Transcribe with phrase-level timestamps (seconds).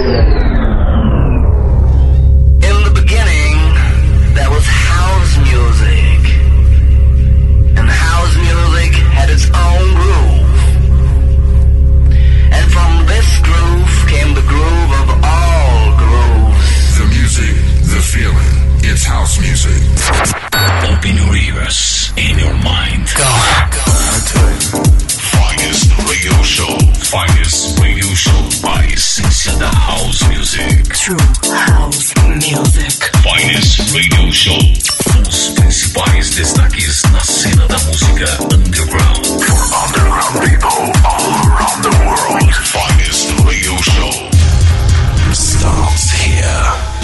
[0.00, 0.39] Yeah.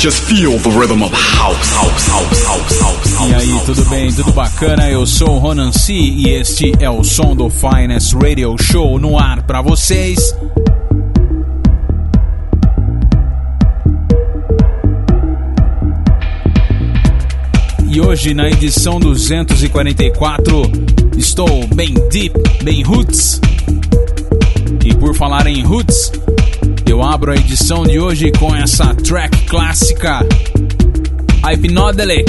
[0.06, 4.12] Feel the rhythm of house, house, house, house, house, E aí, tudo bem?
[4.12, 4.88] Tudo bacana?
[4.88, 9.18] Eu sou o Ronan C e este é o som do Finest Radio Show no
[9.18, 10.32] ar para vocês.
[17.88, 20.62] E hoje, na edição 244,
[21.18, 23.40] estou bem deep, bem roots.
[24.84, 26.12] E por falar em roots,
[26.88, 30.26] eu abro a edição de hoje com essa track clássica
[31.44, 32.24] Hypnodele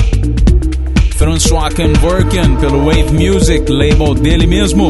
[1.16, 4.88] François Kenvorken pelo Wave Music, label dele mesmo,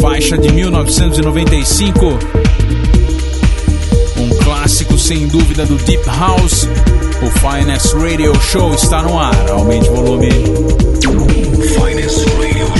[0.00, 2.18] faixa de 1995.
[4.18, 6.68] Um clássico sem dúvida do Deep House.
[7.22, 9.50] O Finest Radio Show está no ar.
[9.50, 10.28] Aumente o volume.
[11.78, 12.77] Radio Show.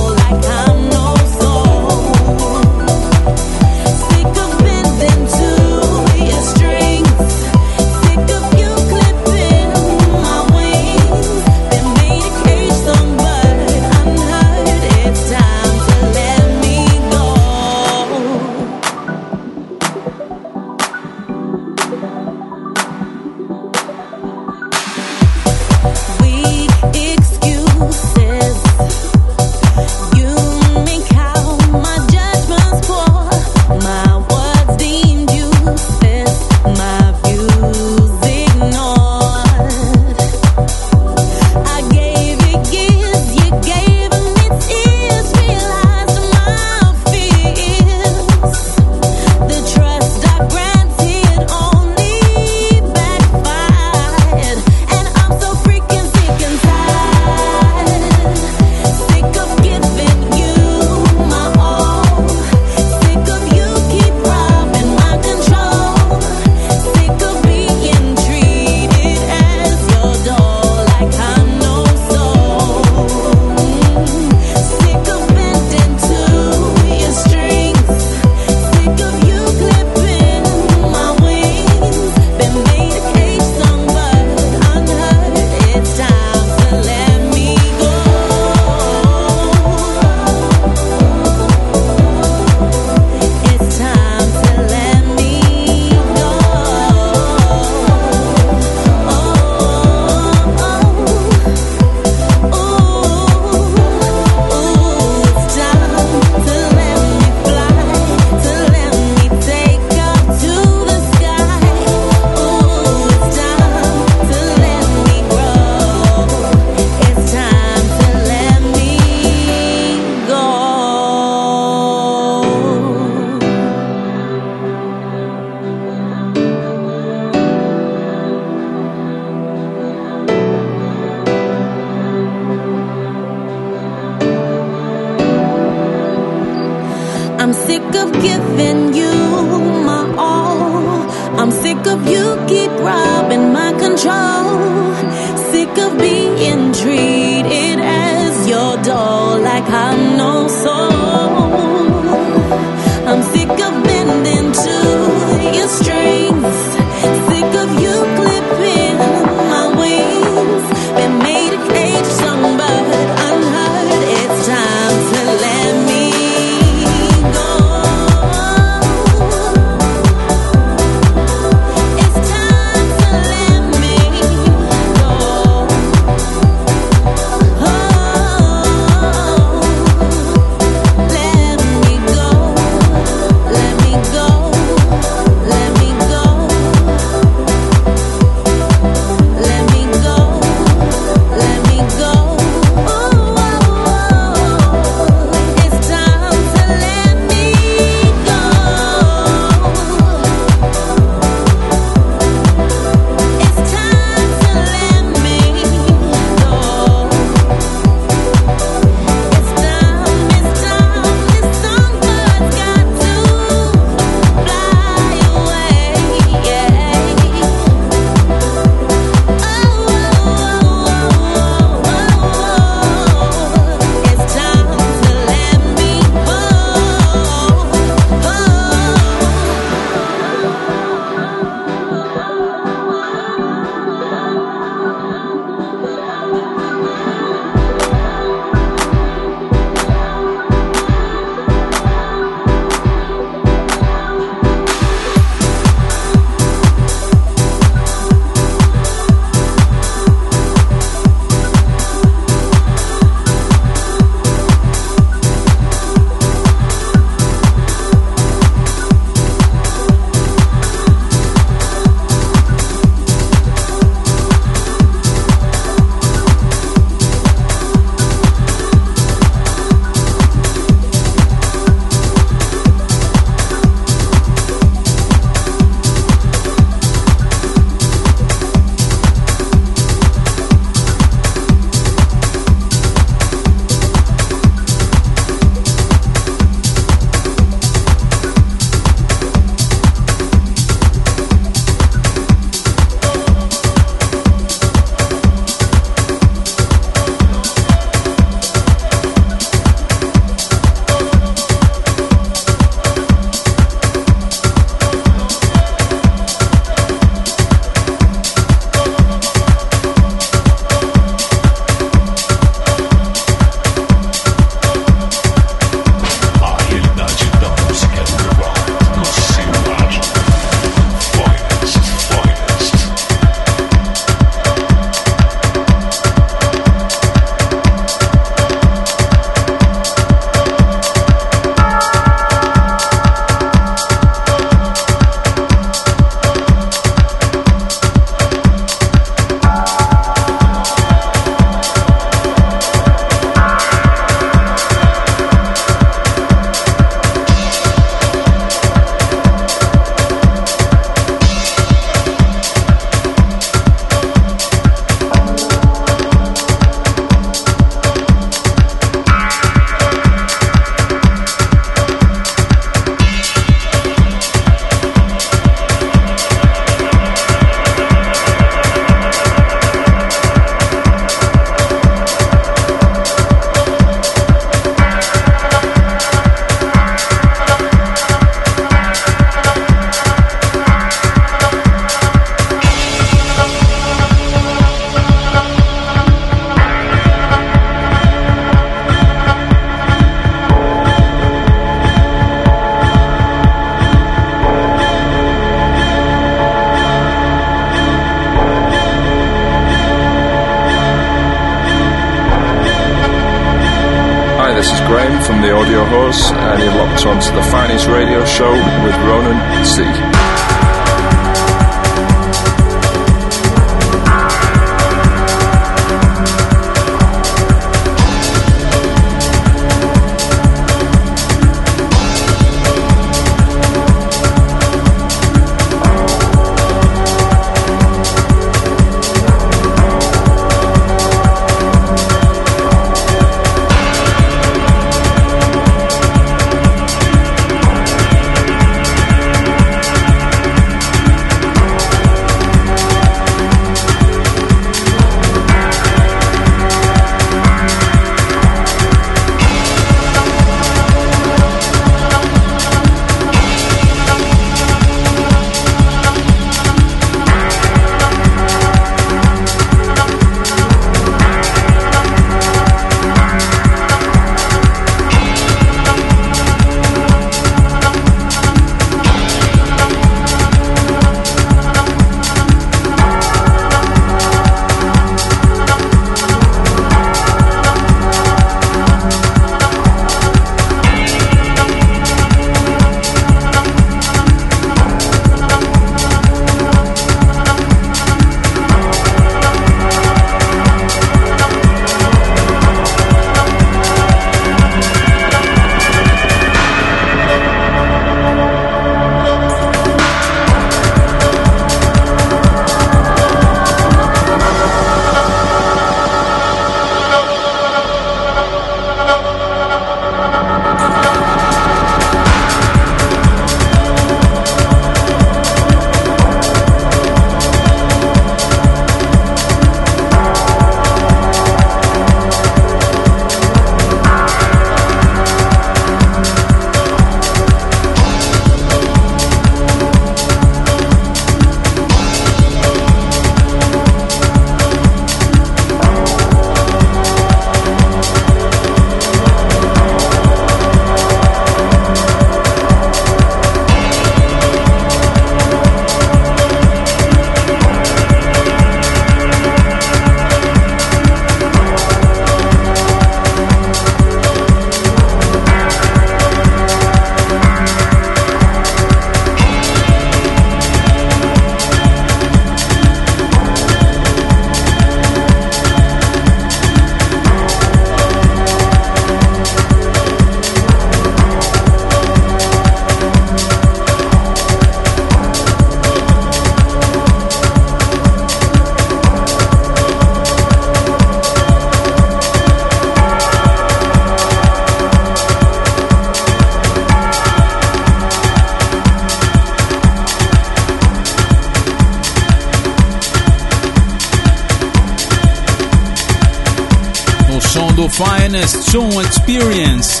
[599.22, 600.00] Experience.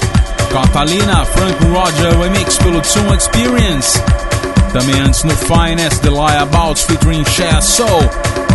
[0.50, 4.02] Catalina Frank Roger Remix pelo Tune Experience.
[4.72, 8.00] Também antes no Finest The Liabouts featuring Share Soul.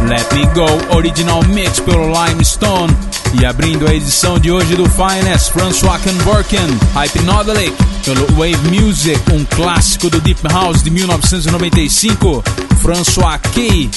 [0.10, 2.93] Let Me Go Original Mix pelo Limestone.
[3.39, 9.45] E abrindo a edição de hoje do Finest, François Kenborken, Hypnodelic, pelo Wave Music, um
[9.45, 12.43] clássico do Deep House de 1995,
[12.82, 13.89] François Key,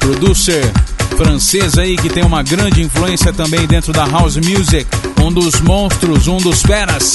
[0.00, 0.72] producer
[1.16, 4.86] francês aí que tem uma grande influência também dentro da house music,
[5.26, 7.12] um dos monstros, um dos feras.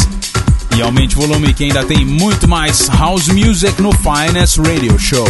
[0.75, 5.27] E aumente o volume que ainda tem muito mais house music no Finest Radio Show.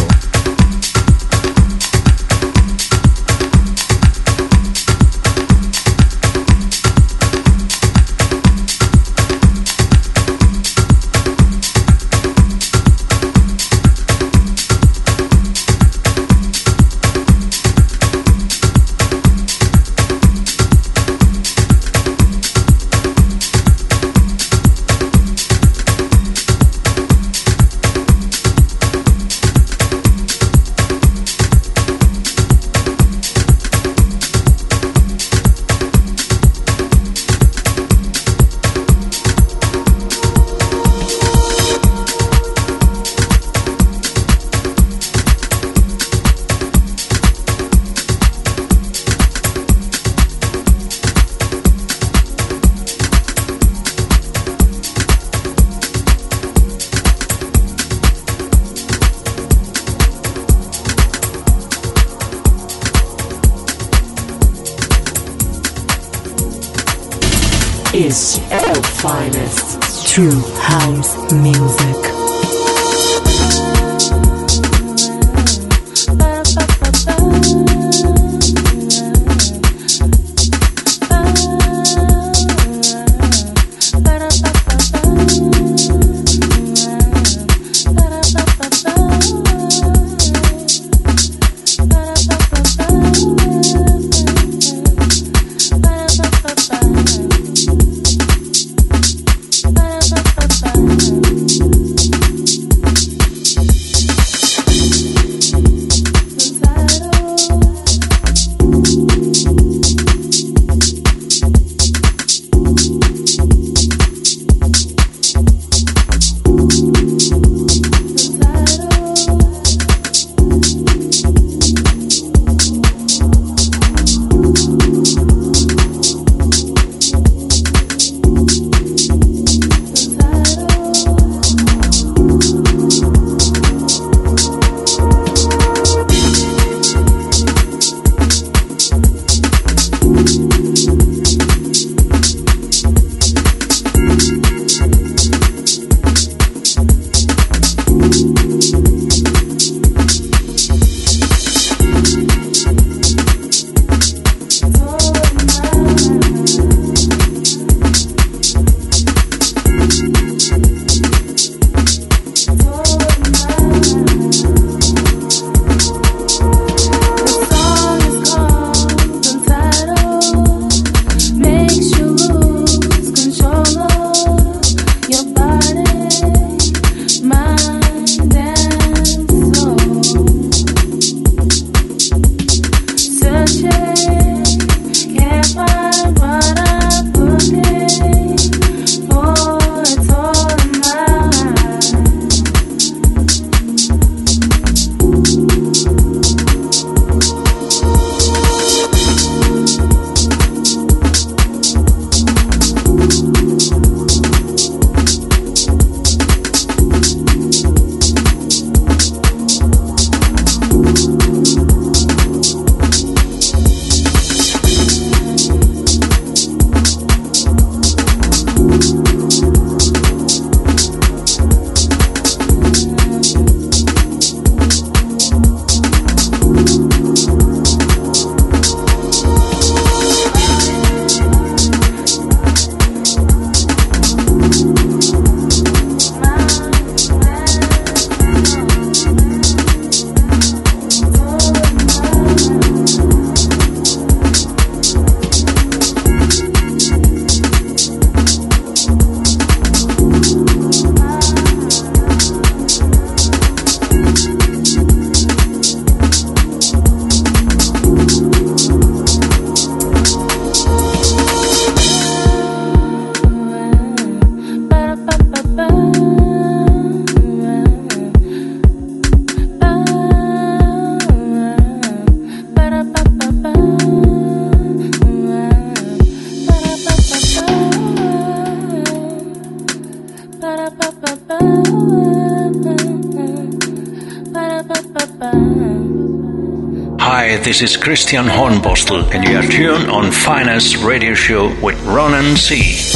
[287.62, 292.91] This is Christian Hornbostel, and you are tuned on Finance Radio Show with Ronan C.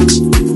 [0.00, 0.49] Mix.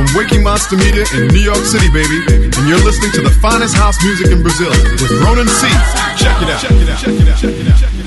[0.00, 2.24] From Waking Monster Media in New York City, baby.
[2.32, 5.68] And you're listening to the finest house music in Brazil with Ronan C.
[6.16, 6.60] Check it out.
[6.60, 6.98] Check it out.
[6.98, 7.38] Check it out.
[7.38, 7.99] Check it out.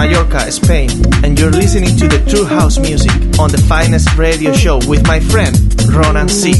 [0.00, 0.88] Mallorca, Spain,
[1.22, 5.20] and you're listening to the True House Music on the finest radio show with my
[5.20, 5.54] friend
[5.92, 6.54] Ronan C.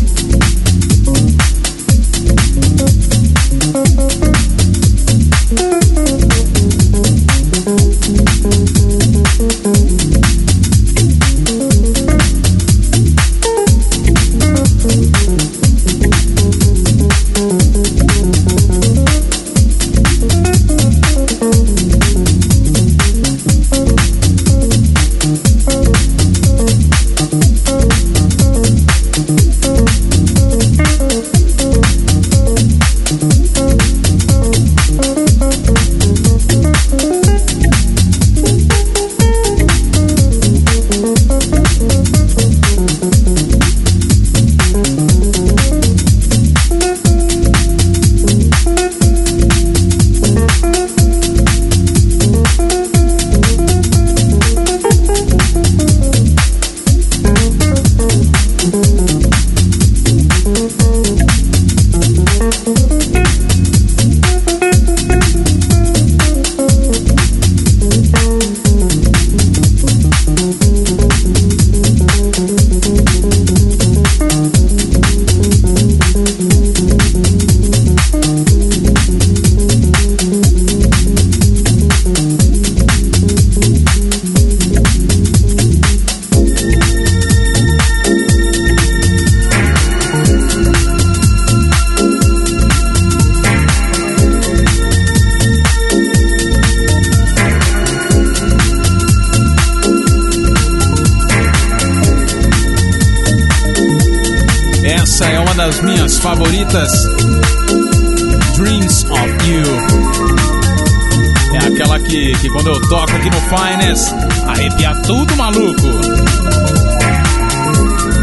[113.81, 114.15] Finest,
[114.47, 115.89] arrepia tudo maluco.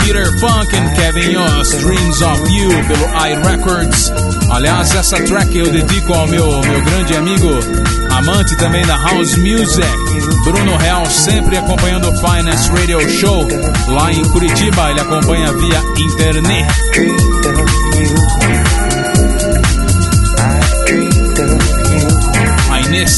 [0.03, 4.11] Peter Funk e Kevin Yost, Dreams of You, pelo iRecords.
[4.51, 7.49] Aliás, essa track eu dedico ao meu, meu grande amigo,
[8.11, 9.87] amante também da House Music,
[10.43, 13.47] Bruno Real, sempre acompanhando o Finest Radio Show.
[13.87, 17.56] Lá em Curitiba, ele acompanha via internet.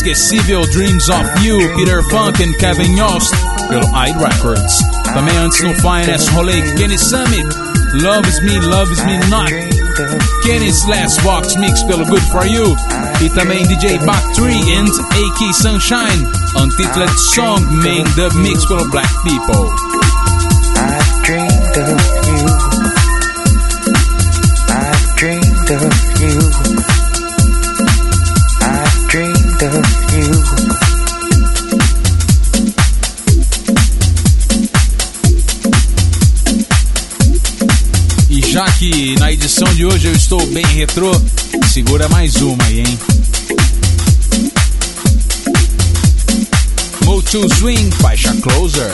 [0.10, 3.32] Inesquecível Dreams of You, Peter Funk e Kevin Yost,
[3.68, 3.86] pelo
[4.20, 4.80] Records.
[5.14, 7.46] Também antes no Finest rolei Kenny Summit,
[7.94, 9.52] Loves Me, Loves Me Not.
[10.44, 12.76] Kenny's Last Box Mix pelo Good For You.
[13.22, 19.10] E também DJ Back 3 and AK Sunshine, Untitled Song Main Dub Mix pelo Black
[19.24, 19.70] People.
[20.76, 21.90] I've dreamed of
[22.26, 22.48] you.
[24.70, 25.84] I've dreamed of
[26.20, 26.40] you.
[28.62, 29.99] I've dreamed of
[39.92, 41.12] hoje eu estou bem retrô,
[41.72, 43.00] segura mais uma aí, hein?
[47.06, 48.92] Moto Swing, faixa Closer.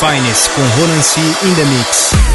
[0.00, 1.20] Finest com Ronan C.
[1.20, 2.29] in the Mix.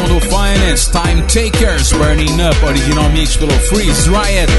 [0.00, 4.50] Esse o som do Finest Time Takers Burning Up, original mix pelo Freeze Riot.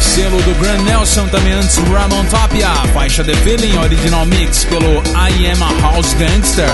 [0.00, 5.48] Selo do Grand Nelson também antes Ramon Tapia, faixa The Feeling, original mix pelo I
[5.48, 6.68] Am a House Gangster.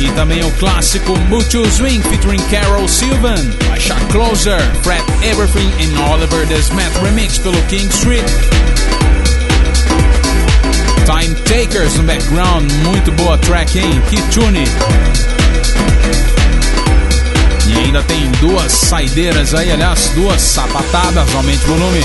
[0.00, 6.46] E também o clássico Mutual Swing featuring Carol Sylvan, faixa Closer, Fred Everything and Oliver
[6.46, 8.24] Desmet remix pelo King Street.
[11.10, 14.00] Time Takers no background, muito boa track, hein?
[14.08, 14.62] Que tune!
[17.66, 22.00] E ainda tem duas saideiras aí, aliás, duas sapatadas, aumente o volume.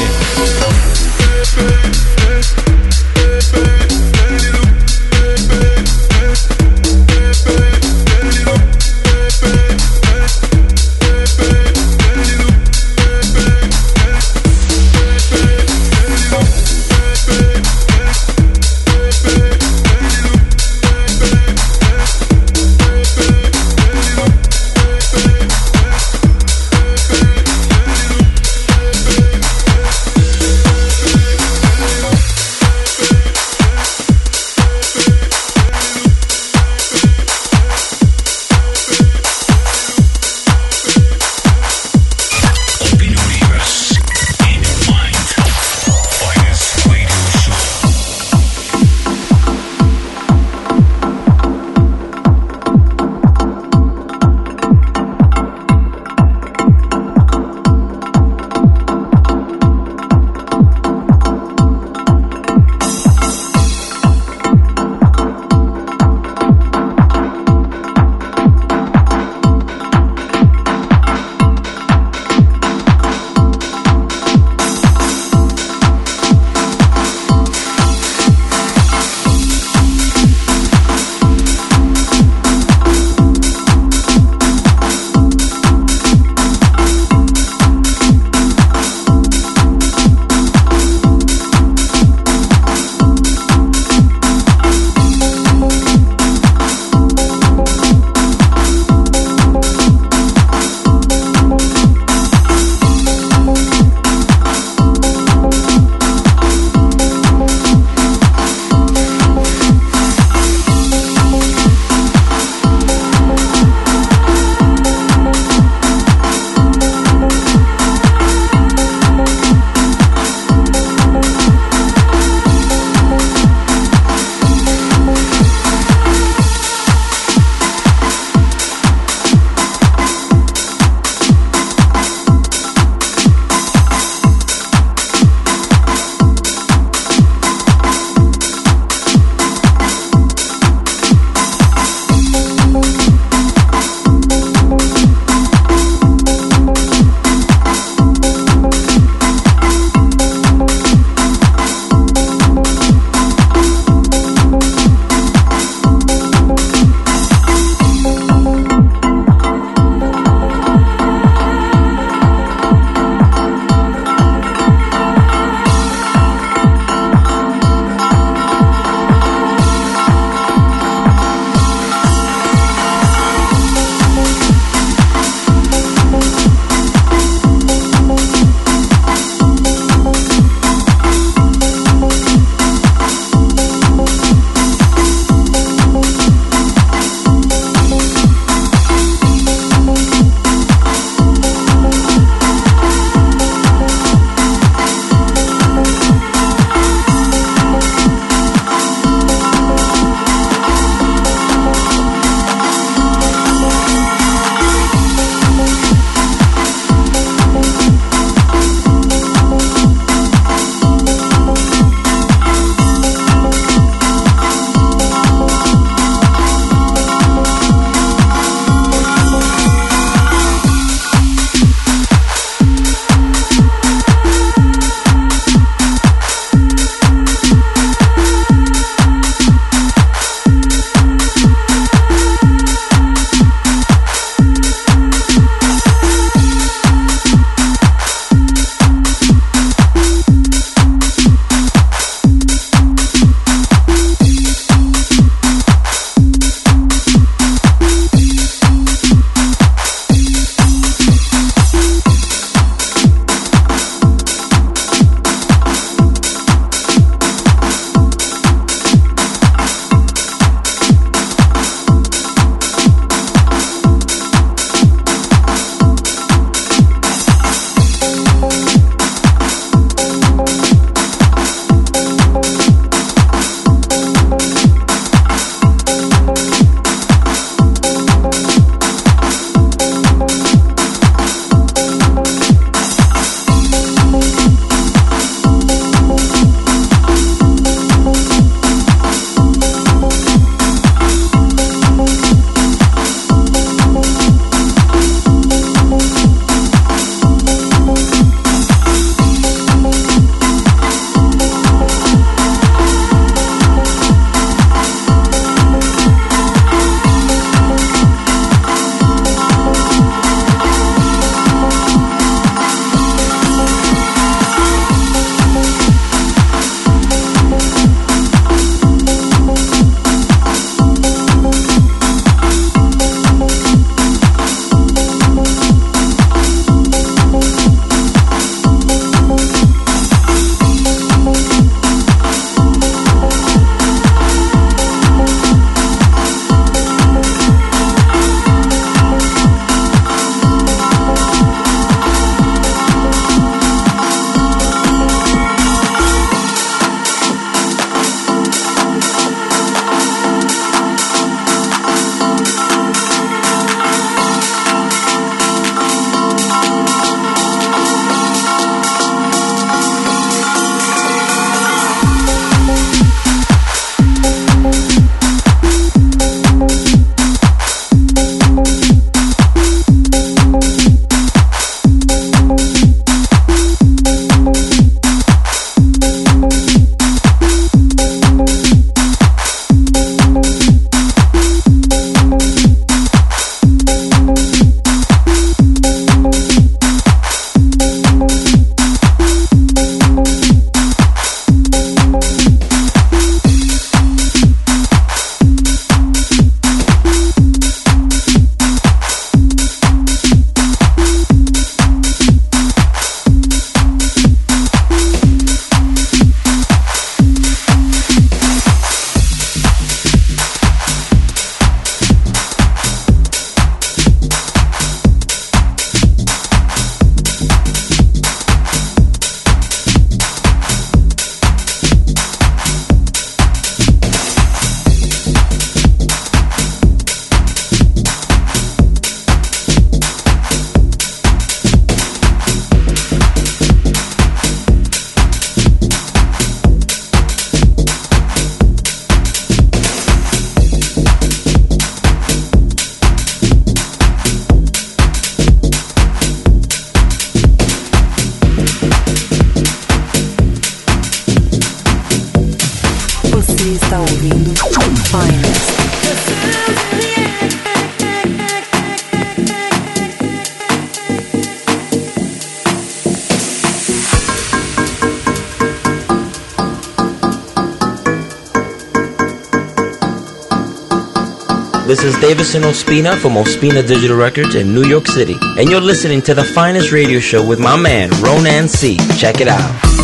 [472.25, 476.23] This is Davison Ospina from Ospina Digital Records in New York City, and you're listening
[476.23, 478.97] to the finest radio show with my man, Ronan C.
[479.15, 479.94] Check it out.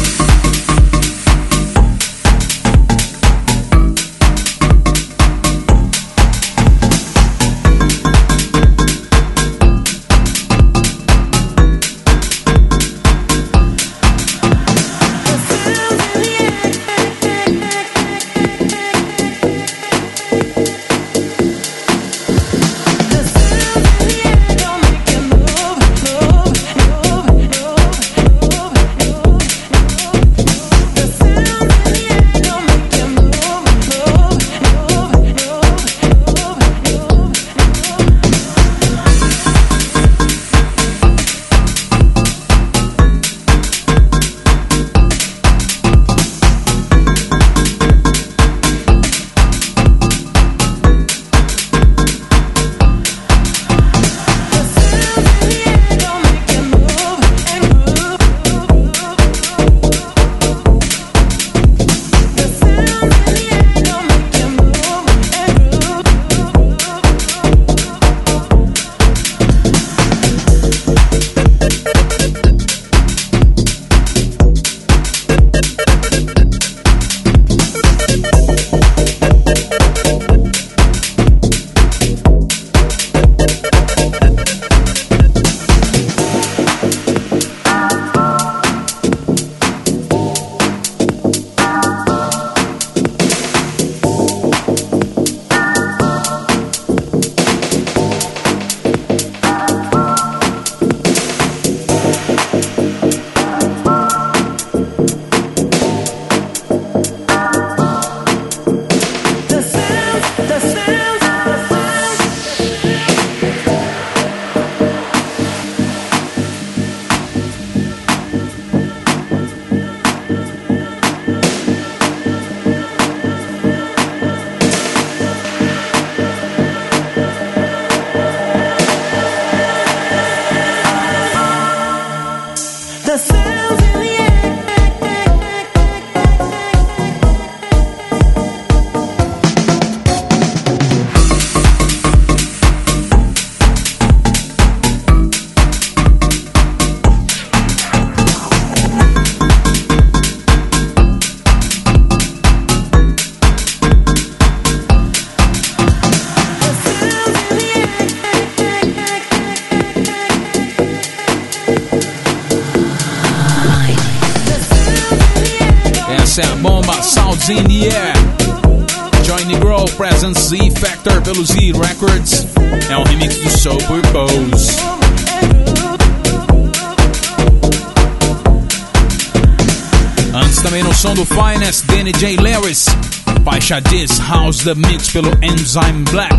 [183.61, 186.33] Faixa This House The Mix pelo Enzyme Black.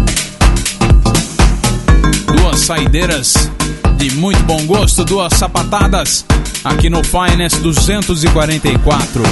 [2.37, 3.49] Duas saideiras
[3.97, 6.27] de muito bom gosto, duas sapatadas
[6.64, 9.23] aqui no Finest 244.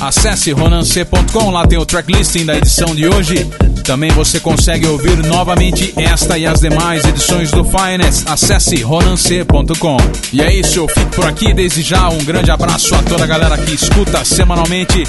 [0.00, 3.46] Acesse ronance.com, lá tem o tracklisting da edição de hoje.
[3.84, 8.26] Também você consegue ouvir novamente esta e as demais edições do Finest.
[8.26, 9.98] Acesse ronance.com.
[10.32, 12.08] E é isso, eu fico por aqui desde já.
[12.08, 15.04] Um grande abraço a toda a galera que escuta semanalmente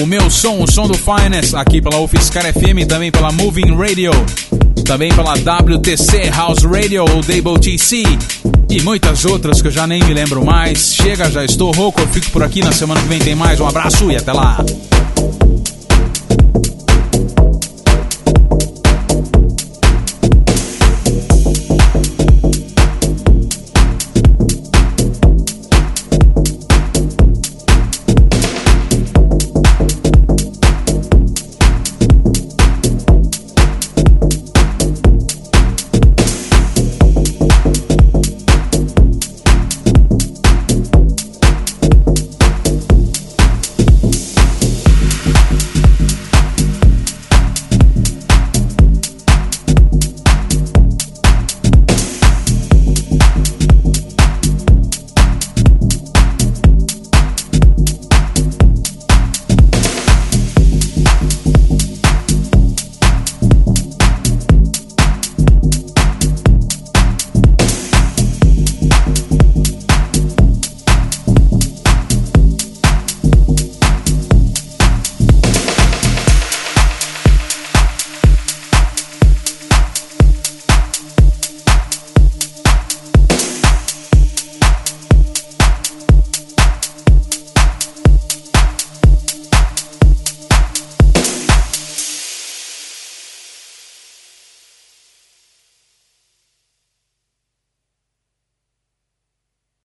[0.00, 4.12] o meu som, o som do Finest, aqui pela UFSCar FM, também pela Moving Radio,
[4.86, 8.02] também pela WTC House Radio ou WTC
[8.72, 10.94] e muitas outras que eu já nem me lembro mais.
[10.94, 12.62] Chega, já estou rouco, eu fico por aqui.
[12.62, 13.60] Na semana que vem tem mais.
[13.60, 14.64] Um abraço e até lá.